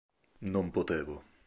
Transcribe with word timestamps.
Non 0.53 0.67
potevo. 0.75 1.15